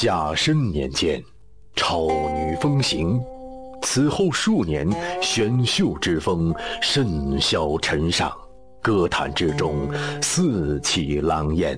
[0.00, 1.20] 甲申年间，
[1.74, 3.20] 超女风行。
[3.82, 4.88] 此后数年，
[5.20, 8.32] 选秀之风甚嚣尘上，
[8.80, 9.88] 歌坛之中
[10.22, 11.76] 四起狼烟。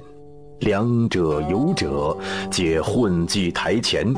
[0.58, 2.14] 两者有者，
[2.50, 4.14] 皆混迹台前，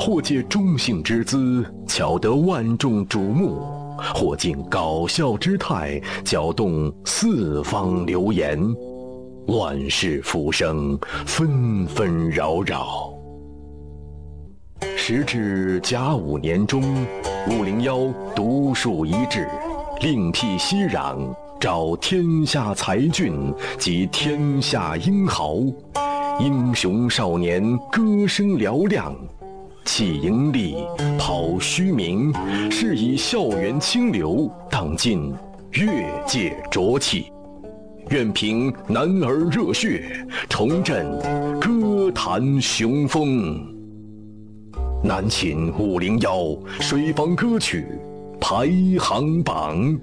[0.00, 3.60] 或借中性之姿，巧得万众瞩目；
[4.14, 8.58] 或尽搞笑之态，搅动四方流言。
[9.48, 13.11] 乱世浮生，纷纷扰扰。
[15.04, 16.80] 时至甲午年中，
[17.50, 18.06] 五零幺
[18.36, 19.48] 独树一帜，
[20.00, 21.16] 另辟蹊壤。
[21.58, 25.56] 召天下才俊及天下英豪，
[26.38, 27.60] 英雄少年
[27.90, 29.12] 歌声嘹亮，
[29.84, 30.76] 弃盈利，
[31.18, 32.32] 抛虚名，
[32.70, 35.34] 是以校园清流荡尽
[35.72, 37.26] 越界浊气。
[38.10, 41.10] 愿凭男儿热血，重振
[41.58, 43.71] 歌坛雄风。
[45.04, 47.84] 南秦五零幺水房歌曲
[48.40, 49.98] 排行榜。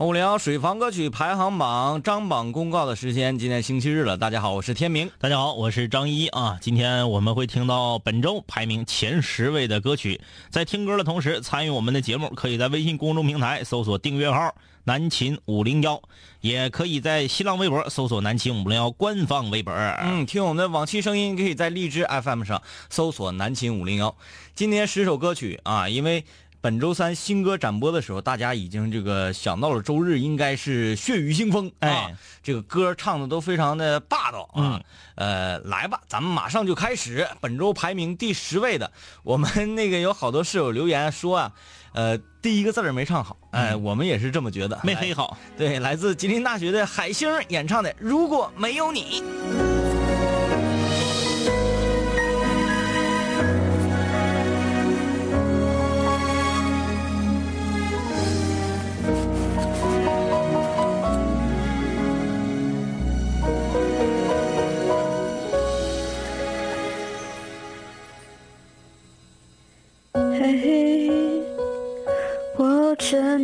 [0.00, 4.18] 五零幺水房歌曲排行榜张榜公告的时间，今天星期日了。
[4.18, 5.08] 大家好，我是天明。
[5.20, 6.58] 大家好，我是张一啊。
[6.60, 10.20] 今天我们会听到本周排名前十位的歌曲。
[10.50, 14.52] 在听歌的同时，参与我们的节目，可以在微信公众平台搜索订阅号
[14.84, 16.02] “南秦五零幺”，
[16.40, 19.72] 也可以在新浪微博搜索“南秦五零幺”官方微博。
[19.72, 24.16] 嗯，听我们的往期声音，可以在荔枝 FM 上搜索“南秦五零幺”。
[24.54, 26.24] 今天十首歌曲啊，因为。
[26.62, 34.80] 本周三新歌展播的时候，大家已经这个想到了周日应该是血雨腥风，哎，这个歌唱的都非常的霸道啊。
[35.16, 38.92] 呃，来吧，咱们马上就开始本周排名第十位的。
[39.24, 41.52] 我们那个有好多室友留言说啊，
[41.92, 45.36] 呃，第一个字儿没唱好，哎，我们也是这么觉得，没黑好。
[45.56, 49.22] 对，来自吉林大学的海星演唱的《如果没有你》。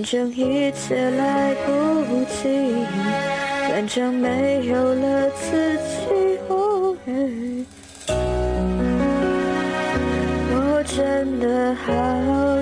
[0.00, 2.86] 反正一切来不及，
[3.68, 5.82] 反正没有了自己。
[10.48, 11.92] 我真的好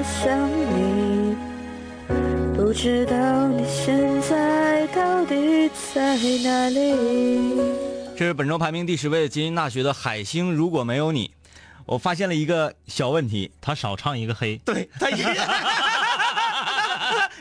[0.02, 1.36] 想你，
[2.56, 6.96] 不知道你现在到底在哪里。
[8.16, 10.52] 这是本周排名第十位的吉林大学的海星。
[10.52, 11.30] 如果没有你，
[11.86, 14.56] 我发现了一个小问题，他少唱一个黑。
[14.64, 15.22] 对他一。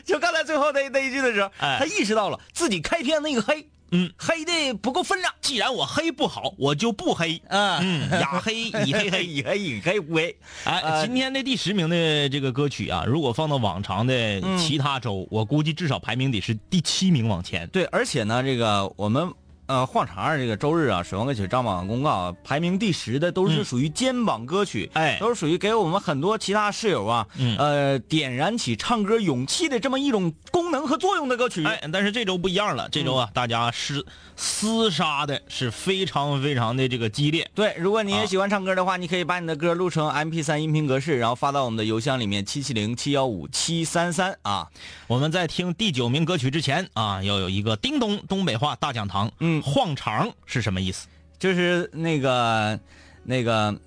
[0.08, 5.30] 就刚才最后那那一句的时候，他意识到了自己开篇那个黑，嗯，黑的不够分量。
[5.42, 7.40] 既然我黑不好，我就不黑。
[7.48, 10.36] 嗯，雅黑以黑黑 以黑以黑黑。
[10.64, 17.68] 哎，今天的第十名的这个歌曲啊，如果放到往常的其他周，我估计至少排名得是第七名往前。
[17.68, 19.30] 对，而且呢，这个我们
[19.68, 31.62] 呃，晃肠这个周日啊，水王歌曲张榜公告排名第十的都是嗯属于肩膀歌曲，哎都是属于给我们很多其他室友啊，嗯呃，点燃起唱歌勇气的这么一种功能和作用的歌曲。
[31.66, 34.04] 哎，但是这周不一样了，这周啊，大家是
[34.38, 37.46] 厮杀的是非常非常的这个激烈。
[37.54, 44.66] 对，如果你也啊喜欢唱歌的话，你可以把你的歌录成 MP 3音频格式，然后发到我们的邮箱里面七七零七幺五七三三啊。
[45.08, 49.30] 我们在听第九名歌曲之前啊，要有一个叮咚东北话大讲堂。
[49.40, 51.06] 嗯晃肠是什么意思？
[51.38, 52.78] 就是那个
[53.22, 53.78] 那个，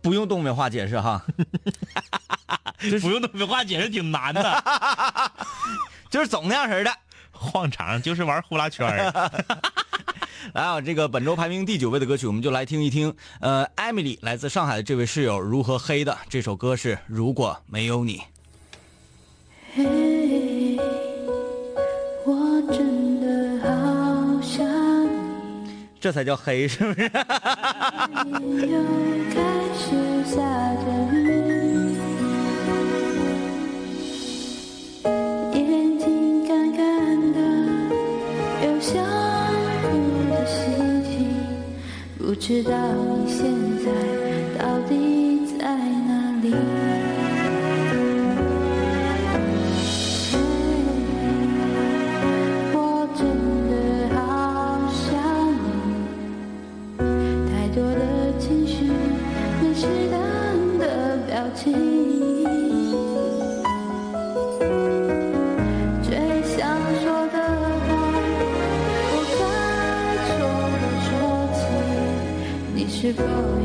[0.00, 1.24] 不用东北话解释哈，
[3.00, 4.62] 不用东北话解释挺难的。
[6.10, 6.92] 就是总那样式的。
[7.32, 8.96] 晃肠就是玩呼啦圈儿。
[10.52, 13.14] 来 啊，这个本周排名第九位的歌曲，我们就来听一听。
[13.40, 18.18] 呃，Emily 来自上海的这位室友如何黑的这首歌是《如果没有你》。
[19.74, 20.76] 嘿，
[22.24, 23.81] 我真的好想
[26.02, 27.08] 这才叫黑，是不是？
[28.24, 28.82] 你，又
[29.30, 29.38] 开
[29.72, 29.94] 始
[30.24, 30.34] 下
[30.74, 31.94] 着雨，
[35.54, 37.38] 眼睛干干的，
[38.66, 39.00] 有想
[39.80, 39.86] 哭
[40.28, 40.60] 的心
[41.04, 41.30] 情，
[42.18, 43.44] 不知道你现
[43.84, 43.86] 在
[44.58, 46.10] 到底在哪
[46.42, 46.91] 里。
[73.12, 73.61] 起，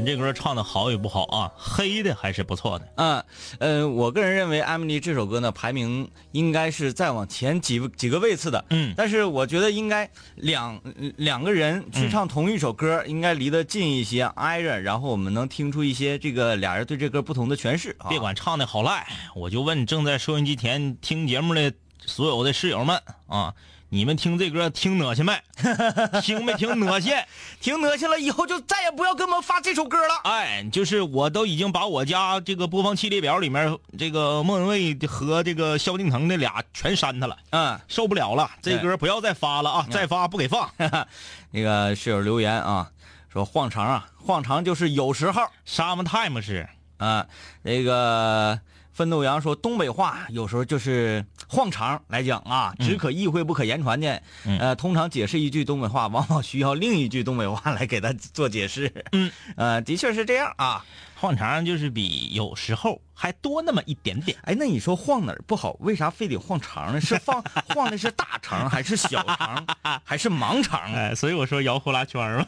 [0.00, 2.88] 管这歌唱的好与不好啊，黑的还是不错的。
[2.96, 3.24] 嗯，
[3.58, 8.64] 呃，我个人认为《艾米丽》这首歌呢，排名应该是再往前几几个位次的。
[8.70, 10.80] 嗯但是我觉得应该两
[11.16, 18.08] 两个人去唱同一首歌，应该离得近一些，挨着，然后我们能听出一些这个俩人对这歌不同的诠释啊。
[18.08, 21.72] 别管唱的好赖，我就问正在收音机前听节目的
[22.06, 23.54] 所有的室友们啊，
[23.92, 25.32] 你们听这歌听恶心没？
[26.22, 27.12] 听没听恶心？
[27.60, 30.14] 听恶心了以后，就再也不要给我们发这首歌了。
[30.22, 40.70] 哎，就是我都已经把我家这个播放器列表里面这个莫文蔚和这个萧敬腾那俩全删他了，嗯，受不了了，这歌不要再发了啊，再发不给放。
[41.50, 42.88] 那个室友留言啊，
[43.32, 47.26] 说晃肠啊，晃肠就是有时候 Summertime 是啊，
[47.62, 48.60] 那个
[48.92, 54.22] 奋斗羊说东北话有时候就是晃肠来讲啊，只可意会不可言传的。
[54.46, 59.04] 嗯呃，通常解释一句东北话，往往需要另一句东北话来给他做解释。
[59.10, 60.84] 嗯， 呃，的确是这样啊。
[61.16, 64.38] 晃肠，就是比有时候还多那么一点点。
[64.44, 65.76] 哎，那你说晃哪儿不好？
[65.80, 67.00] 为啥非得晃肠呢？
[67.00, 69.66] 是放 晃的是大肠还是小肠
[70.02, 70.80] 还是盲肠？
[70.94, 72.46] 哎，所以我说摇呼啦圈嘛。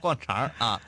[0.00, 0.80] 晃肠啊，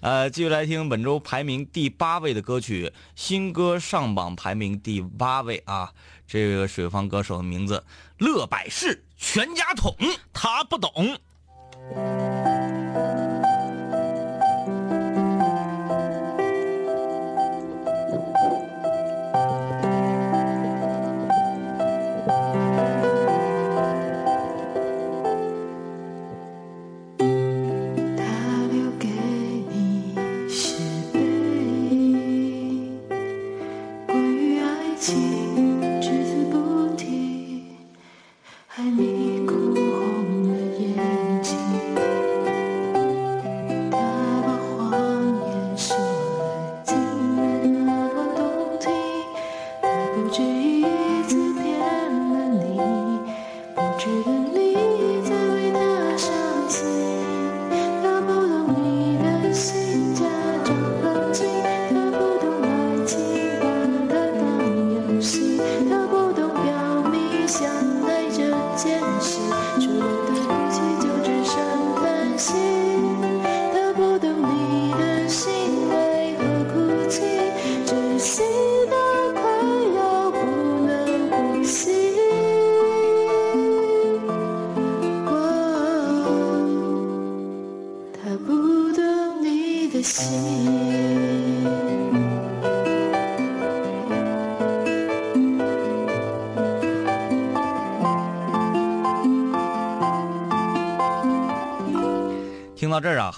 [0.00, 5.90] 呃，继续来听本周排名第八位的歌曲，新歌上榜排名第八位啊，
[6.28, 7.82] 这个水方歌手的名字
[8.18, 9.96] 乐百氏全家桶，
[10.34, 11.18] 他不懂。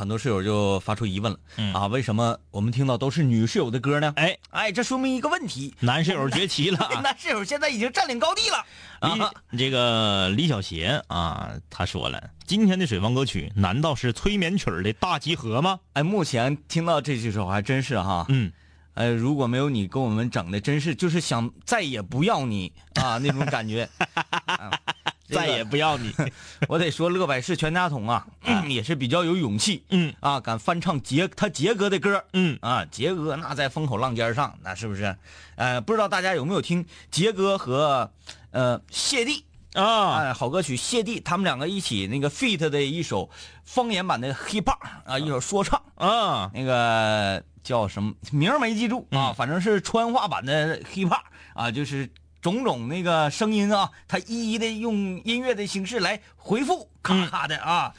[0.00, 4.11] 很多室友就发出疑问了，嗯啊，为什么我们听到都是女室友的歌呢？
[4.16, 7.00] 哎哎，这说明一个问题，男室友崛起了啊。
[7.04, 8.64] 男室友现在已经占领高地了。
[9.07, 15.78] 啊，这个李小贤啊，他说了，今天的水房歌曲难道是催眠曲儿的大集合吗？
[15.92, 18.50] 哎，目前听到这几首还真是哈，嗯，
[18.95, 23.87] 哎，如果没有你跟我们整的，真是就是想再也不要你啊那种感觉。
[25.31, 26.15] 再也不要你。
[26.69, 28.27] 我得说，乐百氏全家桶啊，
[28.69, 35.17] 也是比较有勇气，嗯啊，敢翻唱杰他杰哥的歌，嗯啊，杰哥那在风口浪尖上，那是不是？
[35.57, 38.11] 呃，不知道大家有没有听杰哥和
[38.51, 39.45] 呃谢帝
[39.75, 43.31] 啊，哎，好歌曲谢帝他们两个一起那个 feat 的一首
[43.65, 51.21] 方言版的 hip hop 啊，一首说唱，啊，那个叫什么名儿没记住啊，嗯反正是川话版的 hip hop
[51.55, 52.09] 啊，就是
[52.40, 57.92] 种种那个声音啊，他一一的用音乐的形式来回复，咔咔的啊，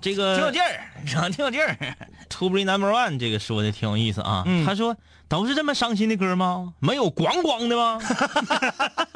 [0.00, 1.76] 这个挺有劲儿，挺有劲儿。
[2.30, 4.42] To Be Number One 这个说的挺有意思啊。
[4.46, 4.96] 嗯他说
[5.28, 6.74] 都是这么伤心的歌吗？
[6.80, 8.00] 没有咣咣的吗？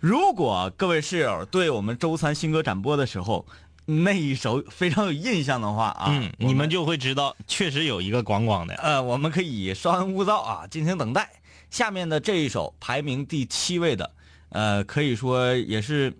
[0.00, 3.46] 如果各位室友对我们周三新歌展播的时候
[3.86, 8.74] 那一首非常有印象的话啊，你们就会知道，确实有一个咣咣的。
[8.74, 11.30] 呃，我们可以稍安勿躁啊，进行等待。
[11.74, 14.12] 下面的这一首排名第七位的，
[14.50, 16.16] 呃，可以说也是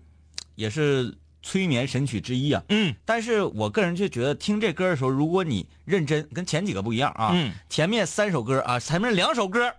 [0.55, 2.61] 也是催眠神曲之一啊。
[2.67, 7.29] 嗯但是我个人就觉得听这歌的时候，如果你认真，跟前几个不一样啊。
[7.33, 9.73] 嗯前面三首歌啊，前面两首歌，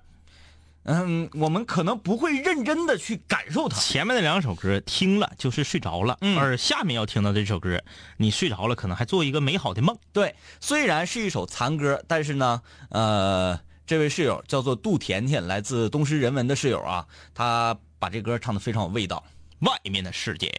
[0.84, 3.78] 嗯，我们可能不会认真的去感受它。
[3.78, 7.82] 前面的两首歌听了就是睡着了，嗯而下面要听到这首歌，
[8.16, 9.98] 你睡着了，可能还做一个美好的梦。
[10.14, 19.22] 对，虽然是一首残歌，但是呢，呃，这位室友叫做杜甜甜，来自东师人文的室友啊，他把这歌唱的非常有味道。
[19.60, 20.52] 外面的世界，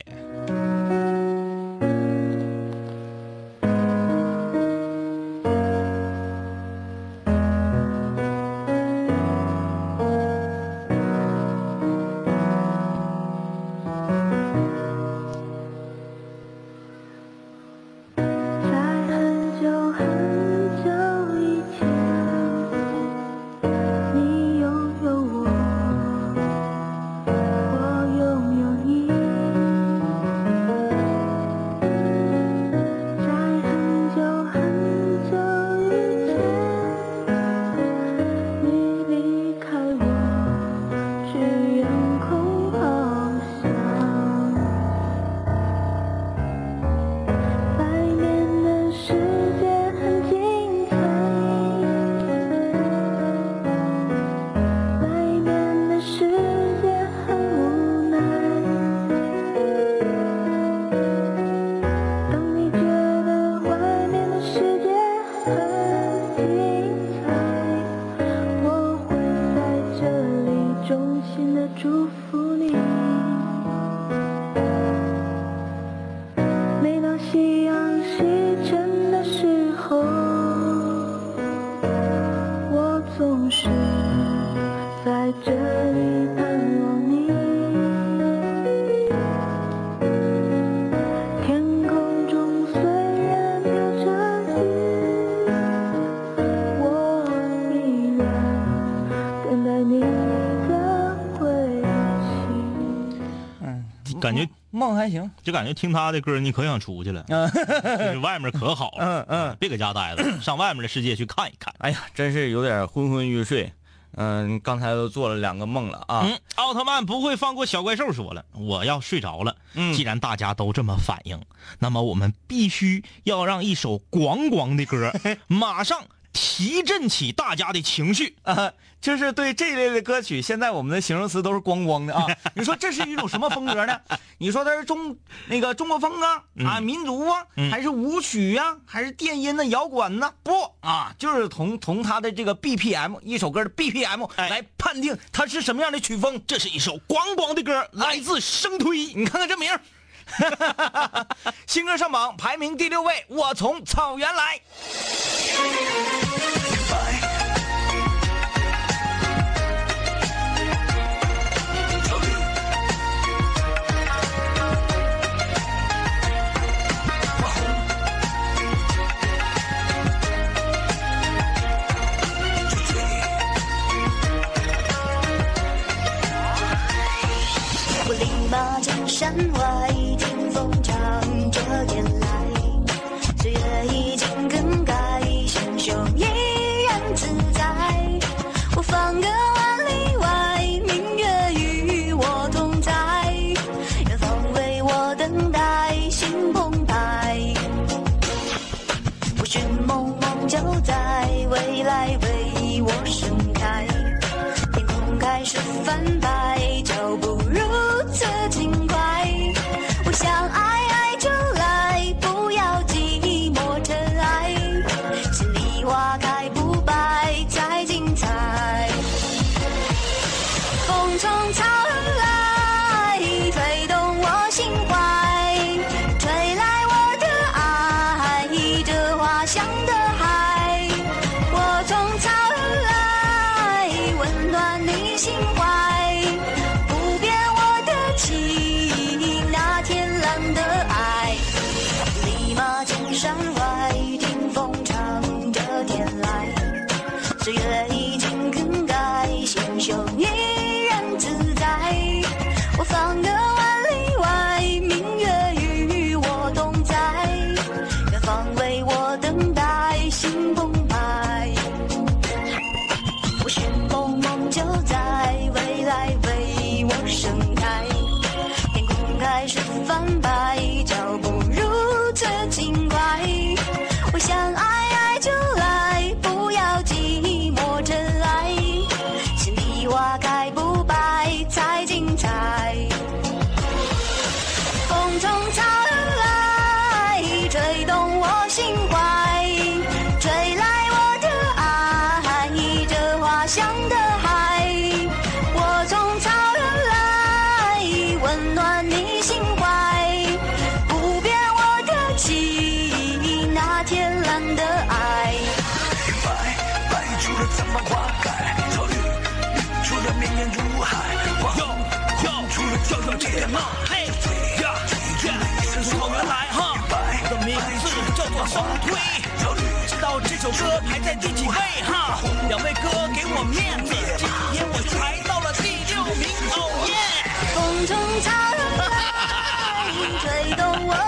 [104.78, 111.74] 梦还行，就感觉听他的歌，你可想出去了，就是外面可好了， 嗯嗯别搁家待着， 上外面的世界去看一看。
[111.80, 113.74] 哎呀，真是有点昏昏欲睡。
[114.20, 116.22] 嗯，刚才都做了两个梦了啊。
[116.26, 119.56] 嗯，奥特曼不会放过小怪兽说了，我要睡着了。
[119.76, 121.40] 嗯既然大家都这么反应，
[121.78, 125.12] 那么我们必须要让一首广广的歌
[125.48, 126.00] 马上
[126.38, 128.36] 提振起大家的情绪。
[128.44, 132.27] 啊，就是对这类的歌曲，现在我们的形容词都是光光的啊。
[132.53, 134.00] 你说这是一种什么风格呢？
[134.38, 135.17] 你说它是中
[135.48, 140.32] 那个中国风啊啊民族啊，还是舞曲呀、还是电音的摇滚呢？
[140.44, 140.51] 不
[140.82, 146.39] 啊，就是从从它的这个 BPM 一首歌的 BPM 哎来判定它是什么样的曲风。
[146.46, 149.12] 这是一首光光的歌，来自生推。
[149.15, 149.82] 你看看这名儿
[151.68, 154.60] 新歌上榜排名第六位，我从草原来。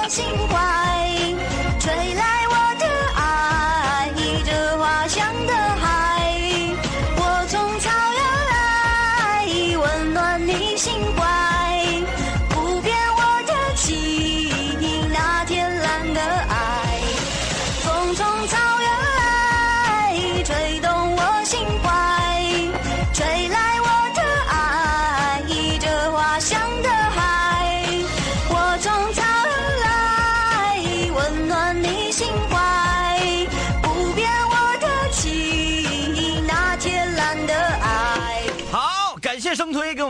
[0.09, 0.78] 心怀，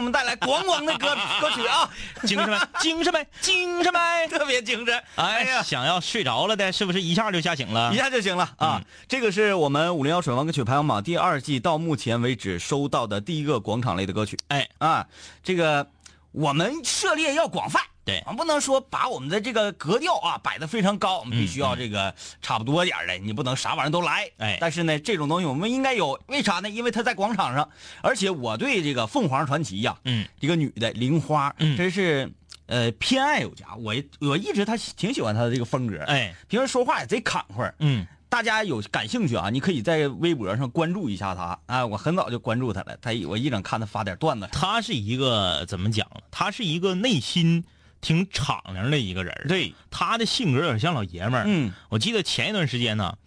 [0.09, 1.89] 们带来咣咣的歌歌曲啊，
[2.23, 4.27] 精神呗， 精神呗，精神呗！
[4.27, 5.03] 特别精神。
[5.15, 7.97] 哎呀，想要睡着了的，是不是一下就吓醒了一？
[7.97, 8.81] 下就醒了啊！
[9.07, 14.37] 这个是我们五零幺水王歌曲排行榜第二季到目前为止收到的第一个广场类的歌曲。
[14.47, 15.05] 哎，啊，
[15.43, 15.87] 这个
[16.31, 24.29] 我们涉猎要广泛，对我们不能说把我们的这个格调啊摆得非常高，我们必须要这个差不多点儿的，你不能啥玩意儿都来。
[24.37, 26.69] 哎但是呢，这种东西我们应该有，为啥呢？
[26.69, 27.69] 因为他在广场上，
[28.01, 32.31] 而且我对这个凤凰传奇呀、嗯，这个女的玲花，嗯真是
[32.65, 33.75] 呃偏爱有加。
[33.75, 37.75] 我我一直他挺喜欢他的这个风格，哎，平时说话也贼侃快儿。
[37.79, 41.59] 嗯，大家有感兴趣啊，你可以在微博上关注一下他。
[41.65, 44.47] 啊，我很早就关注他了，他我一整看他发点段子。
[44.51, 46.07] 他是一个怎么讲？
[46.29, 47.63] 他是一个内心
[48.01, 51.43] 挺敞亮的一个人儿对，他的性格有点像老爷们儿。
[51.47, 53.17] 嗯，我记得前一段时间呢，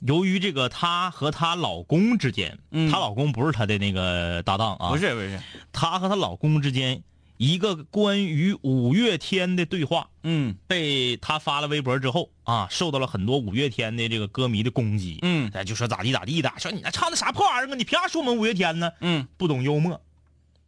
[0.00, 5.40] 由于这个她和她老公之间，嗯她老公不是她的那个搭档啊，不，是不是，
[5.72, 7.02] 她和她老公之间
[7.36, 15.18] 一个关于五月天的对话，嗯被她发了微博之后啊，受到了很多五月天的这个歌迷的攻击。
[15.22, 17.74] 嗯哎，就说咋地咋地的，说你那唱的啥破玩意儿啊？
[17.76, 18.90] 你凭啥说我们五月天呢？
[19.00, 20.00] 嗯不懂幽默，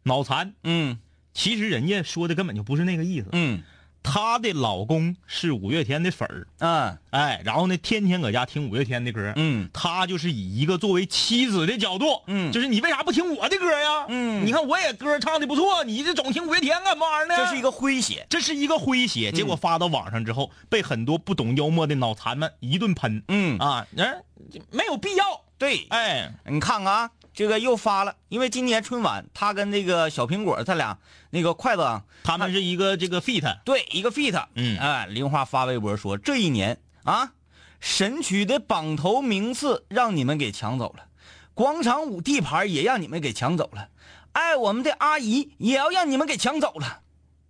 [0.03, 0.53] 脑残。
[0.63, 0.97] 嗯
[1.33, 3.27] 其实人家说的根本就不是那个意思。
[3.31, 3.61] 嗯
[4.03, 14.07] 她的老公是五月天的粉儿，嗯哎，然后呢，天天搁家听五月天的歌，嗯她就是以一个作为妻子的角度，嗯就是你为啥不听我的歌呀？
[14.09, 17.35] 嗯你看我也歌唱的不错，你这总听五月天干嘛呢？
[17.37, 18.25] 这是一个诙谐。
[18.27, 23.23] 这是一个诙谐，结果发到网上之后，被很多不懂幽默的脑残们一顿喷。
[23.27, 24.23] 嗯啊，嗯，
[24.71, 25.23] 没有必要。
[25.59, 30.97] 对，哎，你看看啊，这个又发了，因为今年春晚他跟那个小苹果他俩
[31.29, 34.77] 那个筷子啊，他们是一个这个 feat，对一个 feat，嗯。
[34.77, 37.31] 哎，玲花发微博说这一年啊，
[37.79, 41.05] 神曲的榜头名次让你们给抢走了，
[41.53, 43.89] 广场舞地盘也让你们给抢走了，
[44.33, 46.99] 爱我们的阿姨也要让你们给抢走了，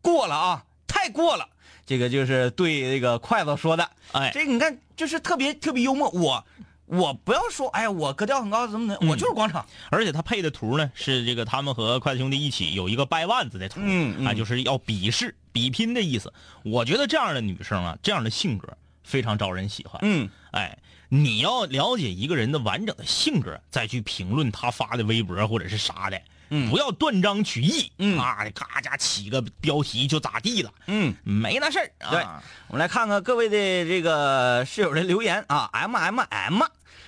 [0.01, 1.47] 过了啊，太过了。
[1.85, 4.29] 这个就是对这个筷子说的，哎。
[4.33, 6.45] 这个你看就是特别特别幽默，我
[6.91, 14.27] 我不要说，哎呀，我格调很高怎么怎么，我就是广场，而且他配的图呢是这个他们和筷子兄弟一起有一个掰腕子的图，嗯嗯。
[14.27, 16.33] 啊，就是要比试比拼的意思。
[16.63, 18.67] 我觉得这样的女生啊，这样的性格
[19.03, 19.99] 非常招人喜欢。
[20.03, 20.77] 嗯，哎，
[21.07, 26.69] 你要了解一个人的完整的性格，再去评论他发的微博或者是啥的，嗯。
[26.69, 28.19] 不要断章取义，嗯。
[28.19, 31.15] 啊，咔家起个标题就咋地了，嗯。
[31.23, 31.89] 没那事儿。
[31.99, 32.11] 啊。
[32.11, 32.21] 对，
[32.67, 36.63] 我们来看看各位的这个室友的留言啊，M M M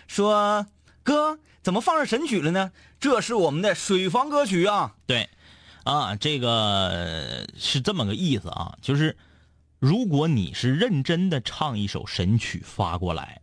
[0.08, 0.66] 说
[1.04, 2.72] 哥怎么放上神曲了呢？
[3.00, 4.96] 这是我们的水房歌曲啊。
[5.06, 5.30] 对，
[5.84, 9.18] 啊，这个呃是这么个意思啊，就是
[9.80, 13.42] 如果你是认真的唱一首神曲发过来，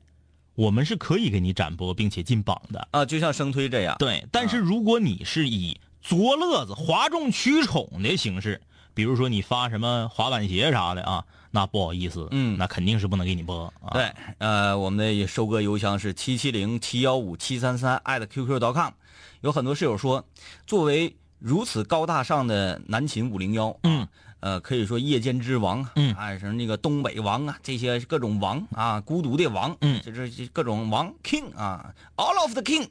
[0.55, 2.89] 我们是可以给你展播并且进榜的。
[2.91, 3.97] 啊，就像生推这样。
[3.99, 8.61] 对，但是如果你是以作乐子、哗众取宠的形式，
[8.95, 13.91] 比如说你发什么滑板鞋啥的啊，那不好意思，嗯那肯定是不能给你播啊。
[13.93, 18.93] 对，呃，我们的收割邮箱是七七零七幺五七三三艾特 QQ.com。
[19.41, 20.27] 有很多室友说，
[20.67, 24.07] 作为如此高大上的南秦五零幺，嗯，
[24.41, 32.89] 呃，可以说夜间之王，嗯啊，什么那个东北王啊，这些各种王啊，孤独的王，嗯这这这各种王 king 啊，all of the king，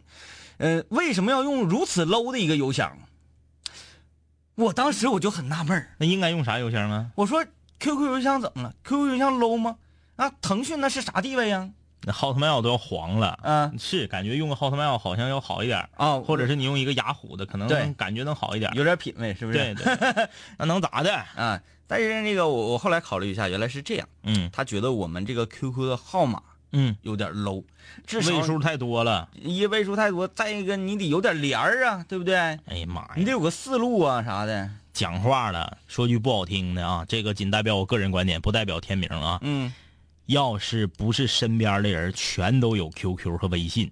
[0.58, 2.98] 呃，为什么要用如此 low 的一个邮箱？
[4.60, 7.10] 我当时我就很纳闷儿那应该用啥邮箱啊？
[7.15, 7.43] 我说
[7.80, 9.78] QQ 邮箱怎么了？QQ 邮箱 low 吗？
[10.17, 11.69] 啊，腾讯那是啥地位呀？
[12.04, 18.69] 那 Hotmail 都要黄了，嗯是感觉用个 Hotmail 好像要好一点，啊，或者是你用一个雅虎的，可能对感觉能好一点。
[18.76, 19.58] 有点品位，是不是？
[19.58, 20.28] 对对，
[20.60, 21.13] 那能咋的？
[21.36, 27.63] 啊，但是那个我我后来考虑一下，原来是这样，嗯他觉得我们这个 QQ 的号码嗯，有点 low，
[28.05, 29.27] 至少位数太多了。
[29.41, 32.36] 一位数太多，再一个你得有点帘儿啊，对不对？
[32.36, 33.12] 哎呀妈呀！
[33.15, 34.69] 你得有个思路啊啥的。
[34.91, 39.39] 讲话了，说句不好听的啊，这个仅代表我个人观点，不代表天明啊。
[39.41, 39.73] 嗯，
[40.25, 43.89] 要是不是身边的人全都有 QQ 和微信，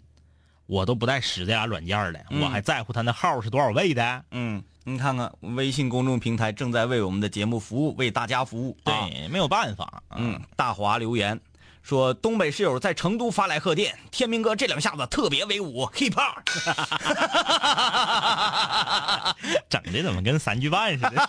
[0.66, 4.26] 我都不带使这俩软件的，嗯我还在乎他那号是多少位的。
[4.32, 8.78] 嗯，你看看微信公众平台正在为我们的节目服务，为大家服务。
[8.84, 10.04] 啊对，没有办法。
[10.10, 11.40] 啊嗯，大华留言
[11.88, 16.44] 说，东北室友在成都发来贺电，天明哥这两下子特别威武，hip hop。
[19.70, 21.12] 整的怎么跟三句半似的？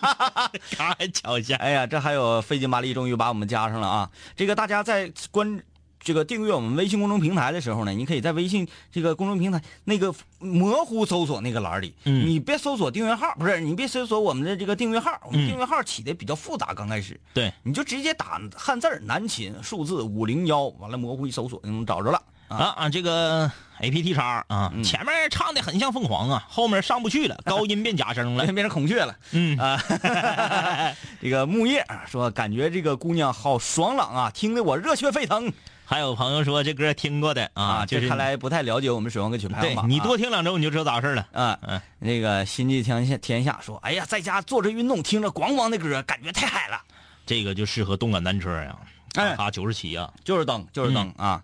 [0.77, 1.55] 咔还瞧一下。
[1.59, 4.11] 哎呀，这还有费劲巴力，终于把我们加上了啊！
[4.35, 5.63] 这个大家在关
[6.01, 12.27] 这个订阅我们微信公众平台的时候呢，你可以在微信这个公众平台那个模糊搜索那个栏里，嗯。
[12.27, 17.21] 你别搜索订阅号，不是你别搜索我们的这个订阅号，我们嗯订阅号起的比较复杂，刚开始。
[17.35, 22.23] 对，你就直接打汉字儿南秦数字五零幺，完了模糊一搜索就能找着了。
[22.49, 22.57] 啊。
[22.77, 24.83] 啊，这个 A P T 叉啊，嗯。
[24.83, 28.47] 前面唱的很像凤凰啊，后面上不去了， 高音变假声了。
[28.47, 29.17] 变成孔雀了。
[29.33, 29.59] 嗯。
[29.59, 29.79] 啊，
[31.21, 35.53] 这个木叶啊说，感觉这个姑娘好爽朗啊，听得我热血沸腾
[35.91, 39.89] 还有朋友说这歌听过的啊，就是看来不太了解我们水王歌曲排行榜啊。
[39.89, 41.27] 对你多听两周你就知道咋事了。
[41.33, 46.79] 啊，嗯那个心系天下天下说，哎呀，在家做着运动，听着咣咣的歌，感觉太嗨了，
[47.25, 48.79] 这个就适合动感单车呀，
[49.15, 51.43] 哎卡九十七呀，就是蹬，就是蹬啊。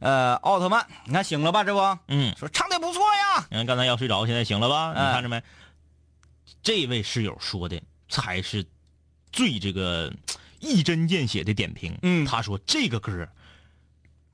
[0.00, 1.64] 呃，奥特曼，你看醒了吧？
[1.64, 3.46] 这不嗯，说唱的不错呀。
[3.50, 4.92] 你看刚才要睡着，现在醒了吧？
[4.92, 5.42] 你哎看着没？
[6.62, 8.66] 这位室友说的才是
[9.32, 10.12] 最这个
[10.60, 11.96] 一针见血的点评。
[12.02, 13.26] 嗯他说这个歌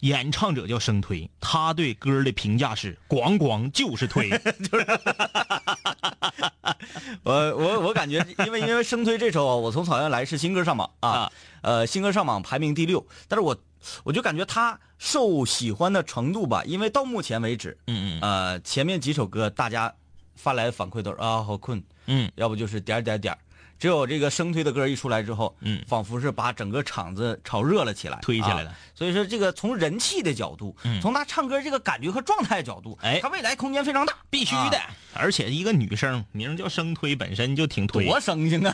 [0.04, 4.28] 演唱者叫生推，他对歌的评价是“咣咣就是推。
[4.70, 4.84] 就是。
[7.24, 13.56] 我我我感觉，因为因为生推这首啊，我从草原来是新歌上榜啊啊，呃，新歌上榜排名第六，但是我
[14.02, 18.20] 我就感觉他受喜欢的程度吧，因为到目前为止”。，嗯嗯。
[18.20, 19.90] 呃，前面几首歌大家
[20.36, 22.30] 发来的反馈都是啊好困，嗯。
[22.34, 23.38] 要不就是点点点儿，
[23.78, 34.80] 只有这个生推的歌一出来之后，嗯仿佛是把整个场子炒热了起来，推起来了啊所以说，这个从人气的角度，嗯从他唱歌这个感觉和状态角度，哎他未来空间非常大，必须的。
[35.12, 38.06] 而且一个女生名叫生推，本身就挺推。
[38.06, 38.72] 多生性啊！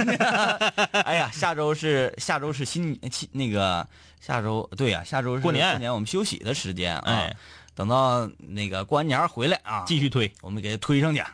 [1.04, 3.86] 哎呀，下周是下周是新新那个
[4.20, 7.02] 下周对呀、下周是过年过年我们休息的时间啊。
[7.06, 7.36] 哎
[7.74, 10.30] 等到那个过完年回来啊，继续推。
[10.42, 11.32] 我们给他推上去啊。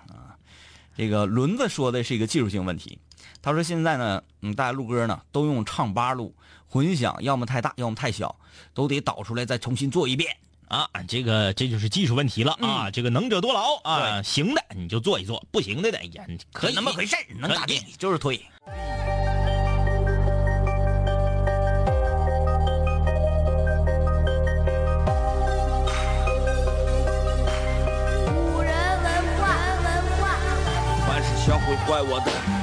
[0.96, 2.98] 这个轮子说的是一个技术性问题，
[3.42, 6.34] 他说现在呢，嗯，大家录歌呢都用唱吧录，
[6.68, 8.34] 混响要么太大，要么太小，
[8.74, 10.36] 都得导出来再重新做一遍。
[10.68, 12.90] 啊，这个这就是技术问题了啊！
[12.90, 17.78] 这个能者多劳啊，行的你就做一做，不行的呢也可以那么回事能咋地？
[17.96, 18.36] 就是推。
[28.26, 29.06] 古人文
[29.38, 29.46] 化，
[29.84, 29.86] 文
[30.18, 30.34] 化。
[31.06, 32.32] 凡是想毁坏我的，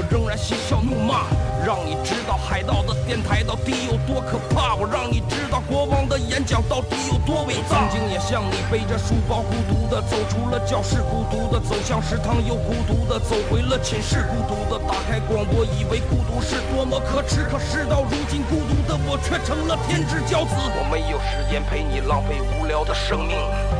[0.00, 1.28] 我仍然嬉笑怒骂，
[1.60, 7.84] 让你知道海盗的电台到底有多可怕，我让你知道国王的演讲到底有多伟大。
[7.84, 20.56] 曾经也像你背着书包孤独的走出了教室，孤独的走向食堂，又孤独的走回了寝室，孤独的打开广播，以为孤独是多么可耻，可事到如今，孤独的我却成了天之骄子。
[20.56, 23.36] 我没有时间陪你浪费无聊的生命。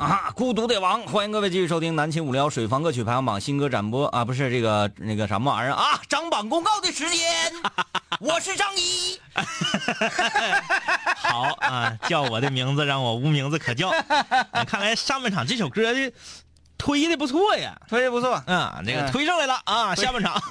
[0.00, 7.52] 啊，孤独的王，欢迎各位继续收听南秦五聊水房歌曲排行榜新歌展播啊，不是这个那个什么玩意儿啊， 张榜公告的时间，
[8.18, 9.20] 我是张一，
[11.20, 13.90] 好啊，叫我的名字，让我无名字可叫。
[14.52, 16.10] 哎看来上半场这首歌的
[16.78, 17.78] 推的不错呀。
[17.86, 19.94] 推的不错，啊，这个嗯推上来了啊！
[19.94, 20.42] 下半场，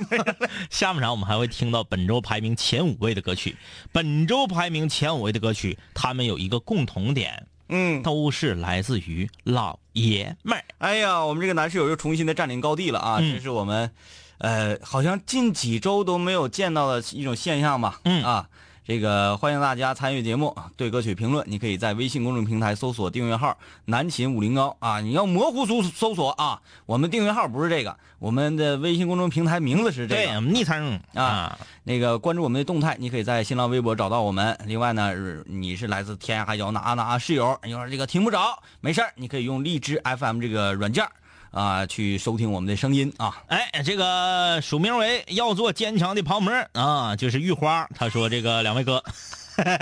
[0.69, 3.57] 下半场我们还会听到本周排名前五位的歌曲。
[3.91, 10.63] 本周排名前五位的歌曲，他们有一个共同点，嗯，都是来自于老爷们儿。
[10.79, 13.17] 哎呀，我们这个男室友又重新的占领高地了啊！
[13.21, 13.91] 嗯这是我们，
[14.39, 18.01] 呃，好像近几周都没有见到的一种现象吧？
[18.03, 18.49] 嗯啊，
[18.89, 30.41] 这个欢迎大家参与节目，对歌曲评论，你可以在微信公众平台搜索订阅号“南秦五零幺”啊，你要模糊搜搜索啊，我们订阅号不是这个，我们的微信公众平台名字是这个对，个。
[30.41, 34.57] 昵称啊，那个关注我们的动态，你可以在新浪微博找到我们。
[34.65, 35.13] 另外呢，
[35.45, 41.11] 你是来自天涯海角哪哪室友，你说这个听不着，没事儿你可以用荔枝 FM 这个软件儿
[41.51, 43.43] 啊去收听我们的声音啊。
[43.47, 47.87] 哎，这个署名为要做坚强的泡沫啊，就是玉花。
[47.95, 49.03] 他说：“这个两位哥，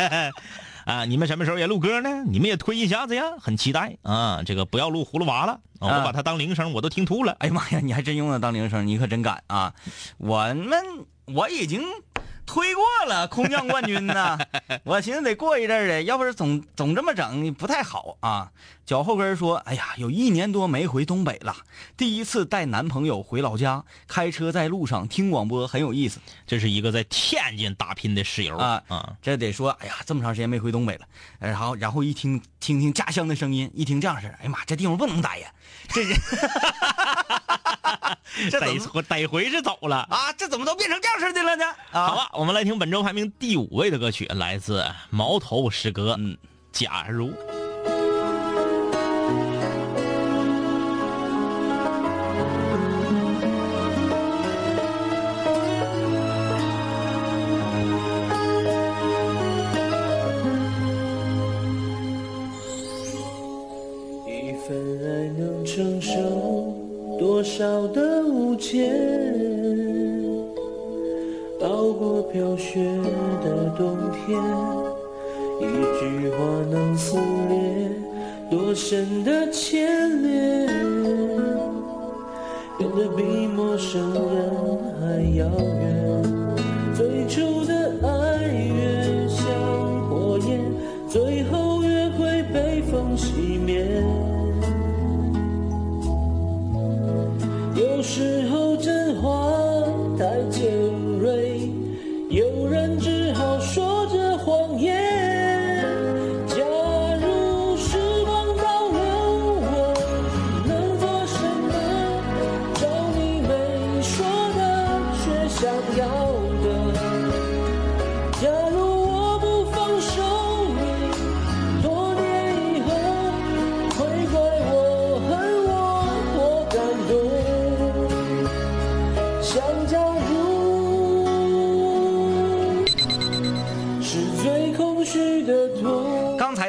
[0.86, 2.24] 啊，你们什么时候也录歌呢？
[2.26, 4.42] 你们也推一下子呀，很期待啊。
[4.46, 7.36] 这个不要录葫芦娃了，我把它当铃声，我都听吐了。
[7.40, 9.74] 哎呀妈呀，你还真用它当铃声，你可真敢啊！
[10.18, 10.82] 我们
[11.26, 11.82] 我已经
[12.48, 14.40] 推过了空降冠军呢，
[14.84, 18.50] 我寻思得过一阵儿的，要不是总总这么整不太好啊。
[18.86, 21.54] 脚后跟说：“哎呀，有一年多没回东北了，
[21.98, 26.22] 第一次带男朋友回老家，开车在路上听广播很有意思。
[26.48, 28.56] 这是一个在天津打拼的室友。
[28.56, 31.02] 啊啊，这得说，哎呀，这么长时间没回东北了，
[31.40, 35.52] 呃然后然后一听听听家乡的声音，一听这样式儿，哎呀妈，这地方不能待呀，
[35.90, 36.18] 这人，
[38.52, 39.98] 这怎得得回是走了。
[40.10, 41.66] 啊，这怎么都变成这样式的了呢？
[41.92, 46.16] 啊，好吧，我们来听本周排名第五位的歌曲，来自毛头诗歌。
[46.20, 46.38] 嗯，
[46.72, 47.34] 假如
[67.58, 68.88] 少的误解，
[71.60, 72.84] 熬过飘雪
[73.44, 74.40] 的冬天，
[75.60, 75.66] 一
[75.98, 76.38] 句话
[76.70, 77.18] 能撕
[77.50, 77.90] 裂
[78.52, 80.68] 多深的牵连，
[82.78, 84.52] 变得比陌生人
[85.02, 85.50] 还遥
[85.82, 86.27] 远。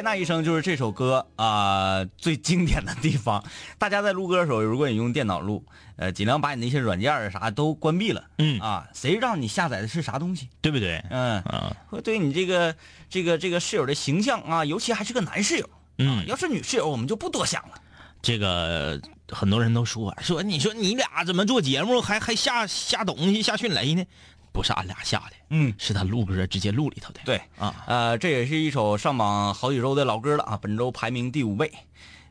[0.09, 3.43] 那一声就是这首歌啊、最经典的地方。
[3.77, 5.63] 大家在录歌的时候，如果你用电脑录，
[5.97, 8.23] 呃，尽量把你那些软件儿啥都关闭了。
[8.39, 10.49] 嗯啊，谁让你下载的是啥东西？
[10.61, 10.97] 对不对？
[11.11, 12.75] 嗯，啊，会对你这个
[13.07, 15.69] 这个这个室友的形象啊，尤其还是个男室友。
[15.99, 17.75] 嗯要是女室友，我们就不多想了。
[18.19, 24.03] 这个很多人都说说，你说你俩怎么做节目还还下下东西下迅雷呢？
[24.51, 27.19] 不是俺俩下的，嗯，是他录歌直接录里头的。
[27.25, 31.71] 对啊，呃，这也是一首上榜好几周的老歌了啊，本周排名第五位。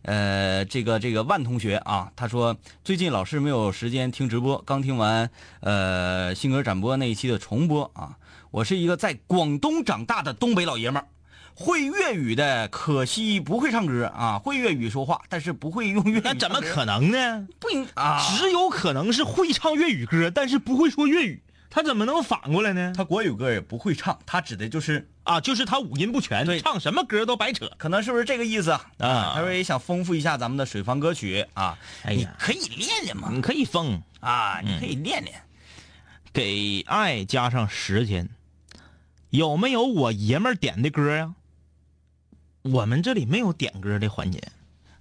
[0.02, 5.28] 呃，这个这个万同学啊，他说最近老是没有时间听直播，刚听完
[5.60, 8.16] 呃新歌展播那一期的重播啊。
[8.50, 11.08] 我是一个在广东长大的东北老爷们儿，
[11.54, 16.22] 会粤语的，可惜不会唱歌啊，会粤语说话，但是不会用粤语。
[16.24, 17.46] 那怎么可能呢？
[17.58, 18.24] 不应啊？
[18.38, 22.92] 只有可能是会唱粤语歌，但是不会说粤语，他怎么能反过来呢？
[22.96, 27.70] 他国语歌也不会唱，他指的就是啊，就是他五音不全，对唱什么歌都白扯。
[27.76, 28.86] 可能是不是这个意思啊？
[28.98, 31.78] 啊他说也想丰富一下咱们的水房歌曲啊。
[32.04, 35.42] 你哎呀可以练练嘛你可以疯，啊，你可以练练。
[36.32, 38.28] 给爱加上时间，
[39.30, 41.34] 有没有我爷们儿点的歌呀、
[42.62, 44.42] 我们这里没有点歌的环节。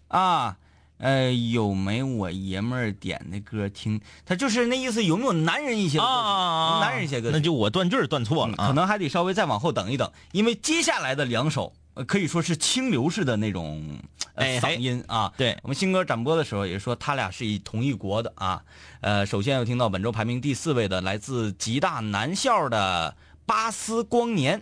[0.07, 0.57] 啊，
[0.97, 4.01] 呃，有没我爷们儿点的歌听？
[4.25, 8.65] 他就是那意思，有没有男人一些歌曲啊，男人一些歌曲，那就我断句儿断错了啊。
[8.65, 11.73] 嗯可能还得稍微再往后等一等，因为接下来的两首。
[11.93, 13.97] 呃可以说是清流式的那种、
[14.35, 18.63] 呃哎嗓音啊，对我们新歌展播的时候也说他俩是一同一国的啊。
[19.01, 23.15] 呃，首先要听到本周排名第四位的，来自吉大南校的
[23.47, 24.61] 巴斯光年。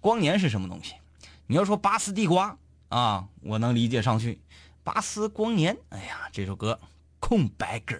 [0.00, 0.94] 光年是什么东西？
[1.48, 2.56] 你要说巴斯地瓜
[2.88, 4.38] 啊，我能理解上去。
[4.94, 6.80] 巴斯光年，哎呀，这首歌
[7.20, 7.94] 空白格。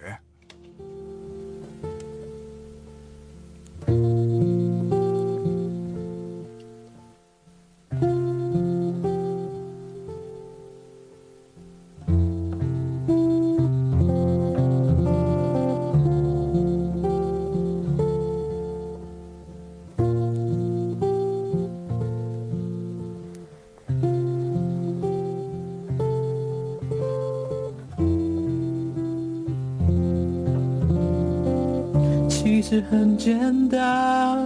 [33.29, 34.39] 简单，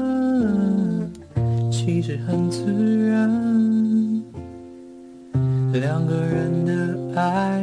[1.72, 2.66] 其实很自
[3.08, 3.32] 然，
[5.72, 7.63] 两个人的爱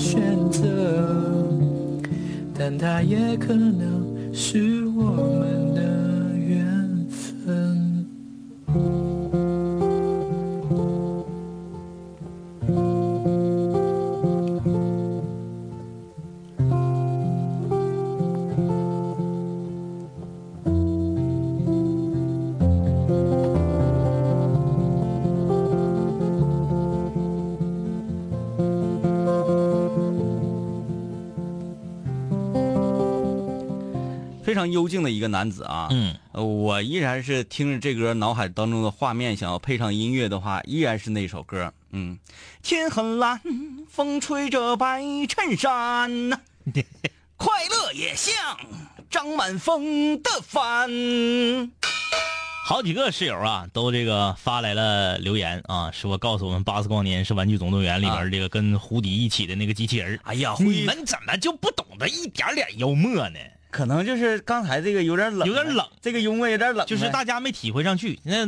[0.00, 0.18] 选
[0.50, 0.64] 择，
[2.58, 5.59] 但它也可能是我们
[34.70, 41.72] 常幽静的一个男子啊，嗯，呃我依然是听着这歌，脑海当中的画面，想要配上音乐的话，依然是那首歌。
[41.92, 42.18] 嗯，
[42.62, 43.40] 天很蓝，
[43.88, 46.38] 风吹着白衬衫呐，
[47.36, 48.34] 快乐也像
[49.10, 50.88] 张满风的帆。
[52.66, 60.20] 好几个室友啊，都这个发来了留言啊，说告诉我们《巴斯光年》是《玩具总动员》里边这个跟胡迪一起的那个机器人。
[60.22, 63.40] 哎呀，你们怎么就不懂得一点点幽默呢？
[63.70, 68.18] 可能就是刚才这个有点冷，有点冷，这个幽默有点冷，就是大家没体会上去。
[68.24, 68.46] 那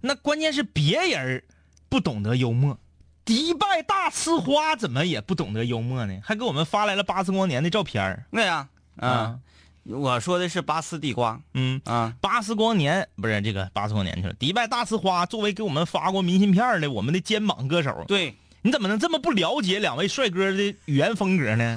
[0.00, 1.42] 那关键是别人
[1.88, 2.78] 不懂得幽默，
[3.24, 6.18] 迪拜大呲花怎么也不懂得幽默呢？
[6.24, 8.24] 还给我们发来了巴斯光年的照片儿。
[8.30, 9.38] 那呀，啊，
[9.84, 11.80] 我说的是巴斯地瓜，嗯。
[11.84, 14.32] 啊，巴斯光年不是这个巴斯光年去了。
[14.34, 21.74] 迪拜大呲花作为给我们发过明信片的我们的肩膀歌手，对，你怎么能这么不了解两位帅哥的语言风格呢？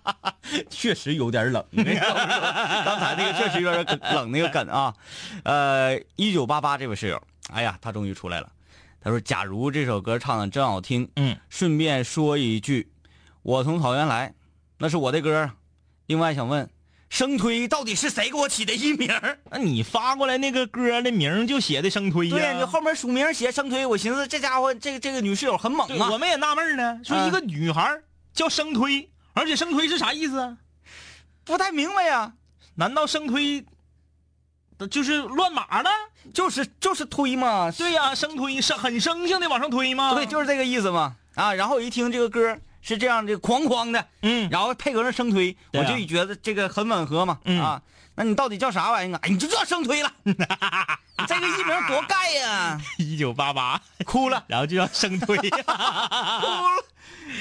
[0.70, 1.64] 确实有点冷。
[1.72, 4.94] 刚才那个确实有点冷，那个梗啊。
[5.42, 7.22] 呃，一九八八这位室友，
[7.52, 8.50] 哎呀，他终于出来了。
[9.00, 12.90] 他说：“假如这首歌唱的真好听，嗯，顺便说一句，
[13.42, 14.32] 我从草原来，
[14.78, 15.50] 那是我的歌。
[16.06, 16.70] 另外想问，
[17.14, 19.08] 生推到底是谁给我起的艺名？
[19.48, 26.10] 那你发过来那个歌的名就写的生推呀、对你后面署名写生推，我寻思这家伙这个这个女室友很猛啊。
[26.10, 28.00] 我们也纳闷呢，说一个女孩
[28.32, 30.56] 叫生推，而且生推是啥意思啊？
[31.44, 32.32] 不太明白呀，
[32.74, 33.64] 难道生推
[34.90, 35.90] 就是乱码了？
[36.32, 37.70] 就是就是推嘛。
[37.70, 40.14] 对呀、生推是很生性的往上推吗？
[40.14, 41.14] 对，就是这个意思嘛。
[41.36, 44.48] 啊，然后我一听这个歌是这样的哐哐的，嗯。
[44.50, 45.80] 然后配合上生推，啊。
[45.80, 47.40] 我就觉得这个很吻合嘛。
[47.44, 47.60] 嗯。
[47.60, 47.82] 啊，
[48.14, 49.20] 那你到底叫啥玩意儿啊？
[49.22, 50.34] 哎，你就叫生推了， 你
[51.26, 52.80] 这个艺名多盖呀！
[52.98, 53.80] 一九八八。
[54.04, 56.84] 哭了， 然后就叫生推，哭了。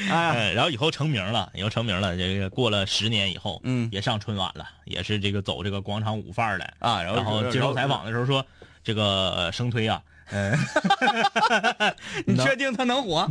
[0.09, 3.89] 哎，哎，然后以后成名了，以后成名了，这个过了十年以后，嗯。
[3.91, 6.65] 也上春晚了，也是这个走这个广场舞范儿的。
[6.79, 8.45] 啊然后然后接受采访的时候说，
[8.83, 10.01] 这个呃生推啊，
[10.31, 10.57] 嗯，
[12.25, 13.27] 你确定他能火？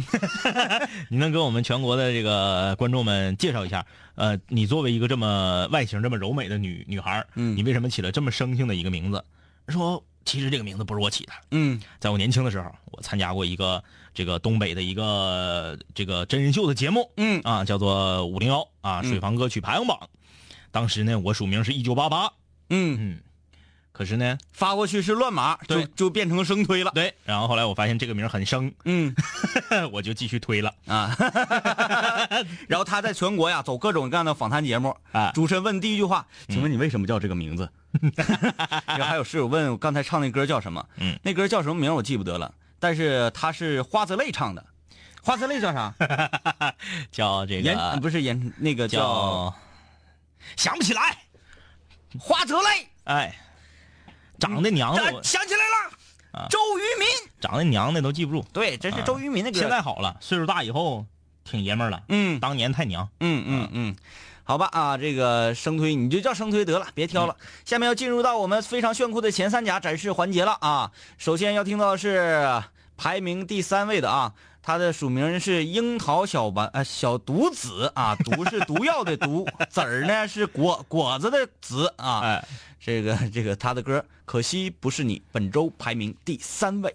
[1.10, 3.84] 你能给我们全国的这个观众们介绍一下？
[4.14, 9.24] 呃，你作为一个这么外形这么柔美的女女孩儿，嗯你为什么起了这么生性的一个名字？
[9.68, 13.82] 说其实这个名字不是我起的，嗯在我年轻的时候，我参加过一个
[14.12, 19.98] 这个东北的一个这个真人秀的节目，嗯啊，叫做五零幺啊水房歌曲排行榜。
[20.70, 22.32] 当时呢，我署名是一九八八，
[22.70, 23.20] 嗯，嗯，
[24.02, 26.90] 可是呢，发过去是乱码，就对就变成生推了。
[26.92, 29.14] 对，然后后来我发现这个名很生，嗯
[29.92, 30.74] 我就继续推了。
[30.88, 31.14] 啊，
[32.66, 37.70] 然后他在全国呀走各种各样的访谈节目啊主持人问第一句话，请问你为什么叫这个名字？
[38.86, 40.84] 然后还有室友问我刚才唱那歌叫什么？
[40.96, 44.66] 嗯，那歌叫什么名我记不得了，但是他是花泽类唱的。
[45.22, 45.94] 花泽类叫啥？
[47.12, 49.54] 叫这个不是演，那个叫叫
[50.56, 51.18] 想不起来，
[52.18, 52.88] 花泽类。
[53.04, 53.34] 哎，
[54.42, 57.32] 长得娘的想起来了，啊周渝民。
[57.40, 58.44] 长得娘的都记不住。
[58.52, 59.60] 对，这是周渝民的歌。
[59.60, 61.06] 现在好了，岁数大以后
[61.44, 62.02] 挺爷们儿了。
[62.08, 63.08] 嗯当年太娘。
[63.20, 63.96] 嗯嗯嗯，
[64.42, 67.36] 好吧啊，这个生推你就叫生推得了，别挑了。
[67.38, 70.90] 嗯下面要进入到我们非常炫酷的前三甲展示环节了啊。
[71.18, 72.62] 首先要听到的是
[72.96, 74.32] 排名第三位的啊，
[74.62, 82.20] 他的署名是樱桃小丸呃小毒子啊， 毒是毒药的毒，籽儿呢是果果子的子啊。
[82.20, 82.48] 哎，
[82.80, 86.94] 这个这个他的歌，可惜不是你，本周排名第三位。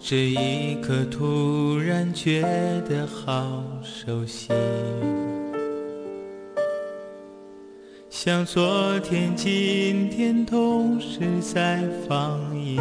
[0.00, 2.40] 这一刻突然觉
[2.88, 4.48] 得好熟悉，
[8.08, 12.80] 像昨天、今天同时在放映。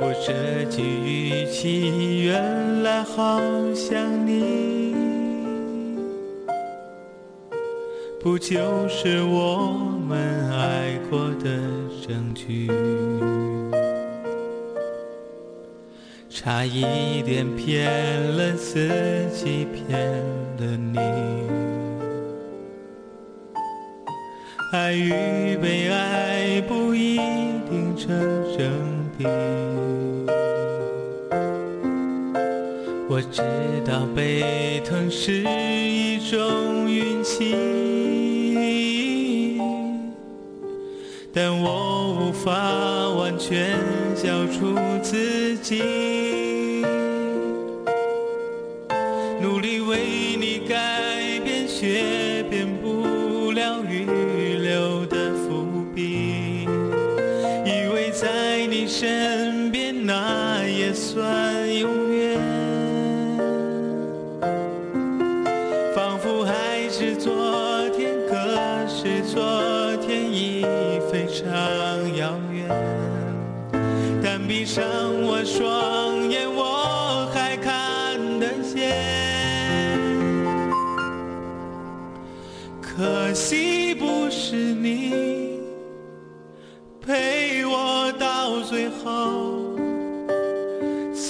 [0.00, 3.40] 我这句语气原来好
[3.74, 4.83] 像你，
[8.24, 9.68] 不就是我
[10.08, 11.60] 们爱过的
[12.08, 12.70] 证据？
[16.30, 17.86] 差一点骗
[18.34, 18.88] 了自
[19.30, 20.00] 己，骗
[20.56, 20.98] 了你。
[24.72, 27.16] 爱与被爱不一
[27.68, 28.08] 定成
[28.56, 28.72] 正
[29.18, 29.26] 比。
[33.06, 33.42] 我知
[33.84, 37.54] 道被疼是一种运气，
[41.36, 42.52] 但我无法
[43.10, 43.76] 完全
[44.14, 46.33] 交出自己。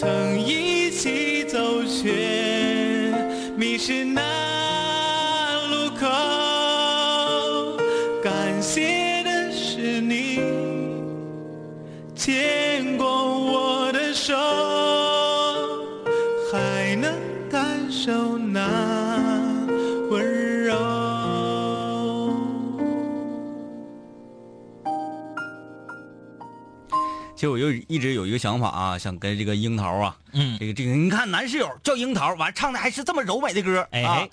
[0.01, 3.15] 曾一起走却
[3.57, 4.64] 迷失那
[27.89, 30.59] 一直有一个想法啊，想跟这个樱桃啊，嗯。
[30.59, 34.29] 这个这个，你看男室友叫樱桃，完唱的还是这么柔美的歌，哎啊，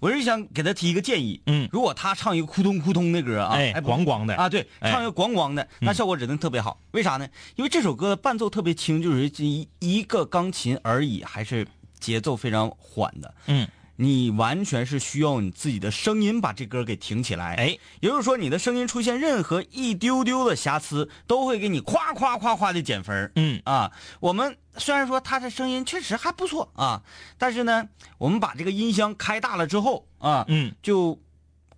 [0.00, 1.68] 我是想给他提一个建议，嗯。
[1.72, 4.34] 如果他唱一个扑通扑通的歌啊，哎不咣咣的。
[4.36, 4.90] 啊，对，哎。
[4.90, 6.78] 唱一个咣咣的，那效果指定特别好。
[6.92, 7.28] 为啥呢？
[7.56, 11.66] 因为这首歌的伴奏特别轻，就是一一个钢琴而已，还是
[11.98, 13.34] 节奏非常缓的。
[13.46, 13.66] 嗯，
[13.96, 17.54] 你完全是需要你自己的声音把这歌给挺起来。
[17.54, 27.02] 哎，也就是说，你的声音出现任何一丢丢的瑕疵，都会给你夸夸夸夸的减分儿嗯啊，我们虽然说他的声音确实还不错啊，
[27.38, 27.88] 但是呢，
[28.18, 31.20] 我们把这个音箱开大了之后啊，嗯，就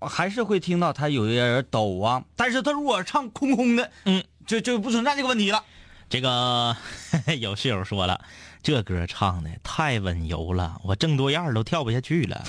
[0.00, 2.24] 还是会听到他有一点点抖啊。
[2.34, 5.62] 但是他如果唱空空的，嗯，就就不存在这个问题了。
[6.08, 6.76] 这个
[7.40, 8.24] 有室友说了，
[8.66, 12.44] 这歌唱的太温柔了，我郑多燕都跳不下去了。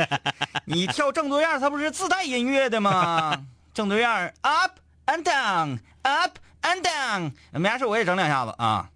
[0.64, 3.46] 你跳郑多燕，它不是自带音乐的吗？
[3.74, 7.32] 郑多燕，up and down，up and down。
[7.52, 8.88] 没啥事，我也整两下子啊。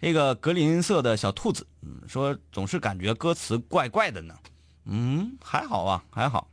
[0.00, 4.34] 这个格林色的小兔子嗯说，总是感觉歌词怪怪的呢。
[4.86, 6.48] 嗯，还好啊，还好。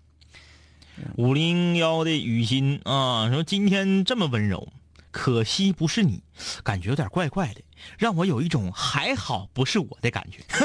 [1.16, 4.72] 五零幺的雨欣啊，说今天这么温柔，
[5.12, 6.22] 可惜不是你，
[6.64, 7.62] 感觉有点怪怪的，
[7.98, 10.44] 让我有一种还好不是我的感觉。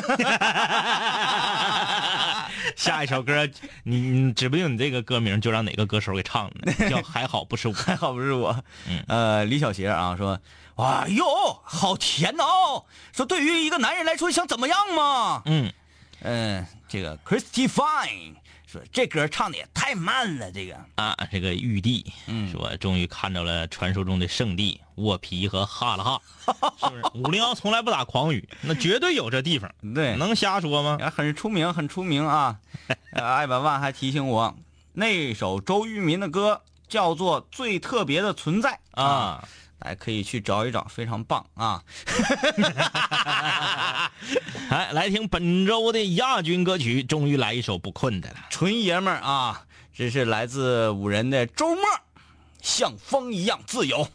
[2.76, 3.48] 下一首歌，
[3.84, 7.74] 你你指不定你这个歌名就让哪个歌手给唱了呢，叫《还好不是我》。
[7.76, 8.62] 还好不是我。
[8.88, 10.38] 嗯呃，李小邪啊说，
[10.76, 11.24] 哎呦，
[11.64, 12.84] 好甜哦。
[13.12, 15.42] 说对于一个男人来说，想怎么样嘛？
[15.46, 15.72] 嗯，
[16.20, 18.34] 嗯、这个 Christy Fine
[18.72, 20.76] 说这歌唱的也太慢了，这个。
[20.96, 26.22] 啊，这个玉帝，嗯说终于看到了传说中的圣地卧皮和哈拉哈，
[26.78, 27.02] 是不是？
[27.14, 30.98] 五零幺从来不打诳语，那绝对有这地方， 对，能瞎说吗？
[31.00, 32.58] 啊，很出名，很出名啊！
[33.12, 34.56] 呃艾百万还提醒我，
[34.94, 38.70] 那首周渝民的歌叫做《最特别的存在》
[39.00, 39.48] 啊，啊，
[39.82, 41.82] 大家可以去找一找，非常棒啊！
[44.70, 48.36] 哎，来听本周的亚军歌曲，终于来一首不困的了。
[48.48, 51.82] 纯爷们儿啊，这是来自五人的周末，
[52.62, 54.08] 像风一样自由。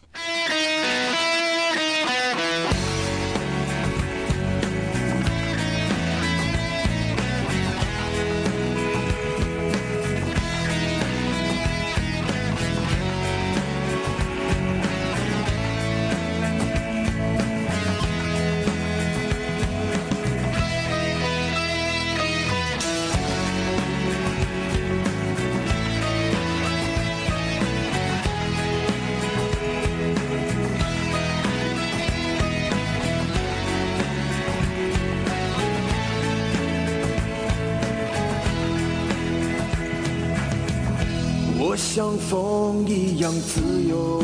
[41.77, 44.23] 像风一样自由，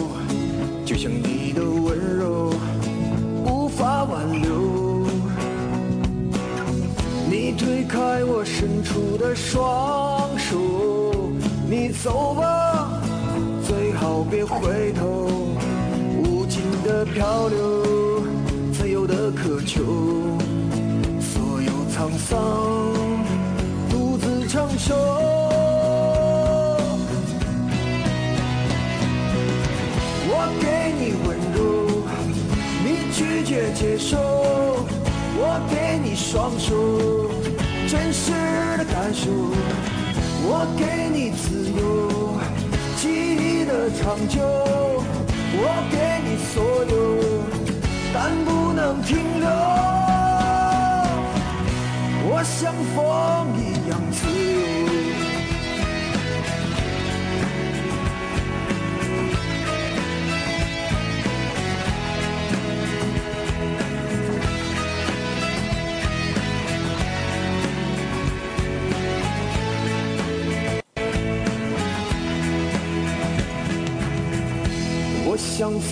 [0.84, 2.52] 就像你的温柔
[3.46, 5.06] 无法挽留。
[7.30, 10.58] 你推开我伸出的双手，
[11.70, 13.00] 你走吧，
[13.68, 15.30] 最好别回头。
[16.24, 18.24] 无尽的漂流，
[18.74, 19.84] 自由的渴求，
[21.22, 22.40] 所有沧桑
[23.92, 25.33] 独自承受。
[33.54, 34.18] 你拒绝接受。
[35.38, 36.74] 我给你双手，
[37.88, 38.32] 真实
[38.78, 39.30] 的感受。
[40.46, 41.80] 我给你自由，
[42.98, 43.04] 记
[43.36, 44.42] 忆的长久。
[45.56, 45.96] 我给
[46.26, 46.94] 你所有，
[48.12, 49.48] 但不能停留。
[52.26, 52.98] 我像风
[53.62, 53.63] 一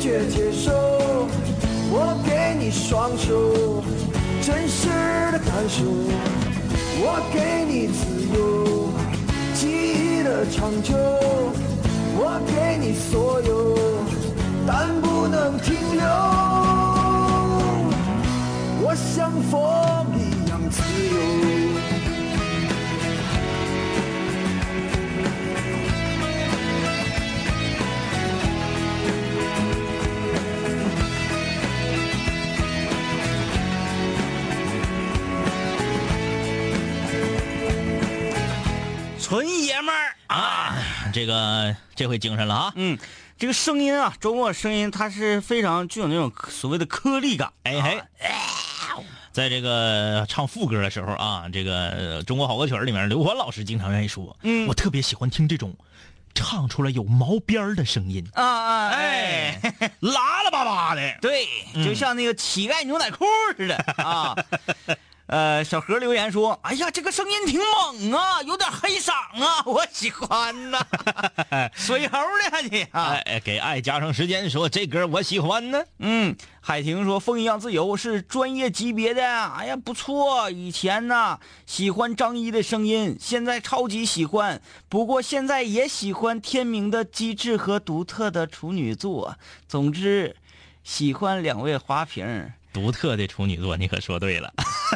[0.00, 0.72] 绝接受。
[1.92, 3.84] 我给你双手，
[4.40, 4.88] 真实
[5.30, 5.84] 的感受。
[7.02, 8.00] 我给你自
[8.34, 8.88] 由，
[9.54, 10.94] 记忆的长久。
[12.16, 13.76] 我给你所有，
[14.66, 16.02] 但不能停留。
[18.82, 19.60] 我像风
[41.12, 42.72] 这个这回精神了啊！
[42.76, 42.98] 嗯，
[43.38, 47.52] 这个声音啊，周末声音它是非常具有那种所谓的颗粒感。
[47.64, 48.00] 哎嘿，
[49.32, 55.76] 在这个唱副歌的时候啊，这个呃中国好歌曲里面，刘欢老师经常愿意说，嗯我特别喜欢听这种
[56.34, 59.60] 唱出来有毛边儿的声音，啊啊哎，
[60.00, 61.18] 拉拉巴巴的。
[61.20, 61.46] 对，
[61.84, 63.24] 就像那个乞丐牛仔裤
[63.56, 64.36] 似的 啊。
[65.30, 70.84] 呃，小何留言说：“哎呀，这个声音挺猛啊，有点黑嗓啊， 我喜欢呐，
[71.72, 73.12] 水猴呢还得啊。
[73.26, 75.80] 哎，给爱加上时间，说这歌我喜欢呢。
[76.00, 80.50] 嗯，海婷说：“风一样自由是专业级别的，哎呀不错。
[80.50, 89.36] 以前呢喜欢张一的声音，现在超级喜欢，不过现在也喜欢天明的机智和独特的处女座。
[89.68, 90.34] 总之，
[90.82, 94.52] 喜欢两位花瓶。”独特的处女座，你可说对了。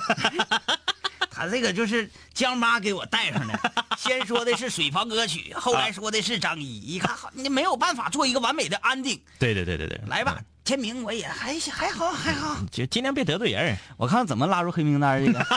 [1.31, 3.59] 他这个就是江妈给我带上的，
[3.99, 9.21] 先说的是水房歌曲，后来说的是张一，一看好，你没有办法做一个完美的安定。
[9.39, 13.77] 对对对对对，来吧，天明我也还还好还好，就尽量别得罪人。
[13.97, 15.39] 我看怎么拉入黑名单这个。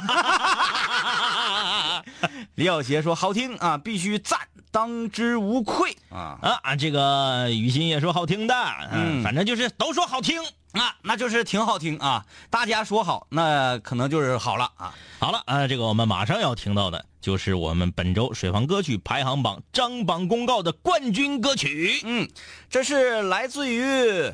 [2.55, 4.39] 李小杰说好听啊，必须赞，
[4.72, 6.76] 当之无愧啊啊！
[6.76, 8.53] 这个雨欣也说好听的，
[8.91, 10.41] 嗯，反正就是都说好听
[10.74, 12.26] 啊，那就是挺好听啊。
[12.49, 14.93] 大家说好，那可能就是好了啊。
[15.20, 21.99] 好了啊，这个我们马上要听到的就是我们本周水房歌曲排行榜张榜公告的冠军歌曲。
[22.03, 22.30] 嗯，
[22.70, 24.32] 这是来自于。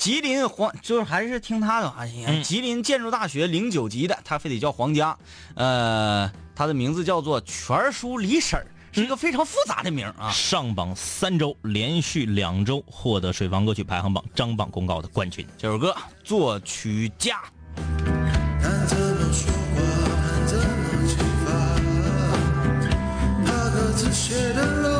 [0.00, 5.14] 吉林黄就是还是听他的还行、嗯吉林建筑大学零九级的，他非得叫黄家，
[5.54, 10.30] 呃，他的名字叫做全书李婶儿，是一个非常复杂的名啊。
[10.30, 15.46] 上榜三周，连续两周获得水房歌曲排行榜张榜公告的冠军。
[15.58, 15.94] 这首歌
[16.24, 17.38] 作曲家。
[17.76, 19.82] 怎么说话，
[20.46, 20.64] 怎么
[21.06, 21.50] 启发，
[23.44, 24.99] 他各自写的肉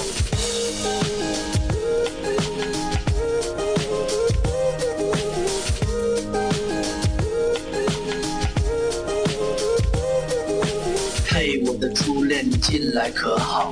[11.33, 13.71] 嘿，我的初恋，你近来可好？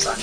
[0.00, 0.16] 三。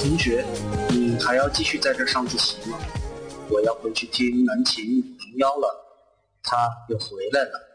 [0.00, 0.42] 同学，
[0.88, 2.78] 你还要继续在这上自习吗？
[3.50, 5.68] 我要回去听南琴五零幺了，
[6.42, 6.56] 他
[6.88, 7.65] 又回来了。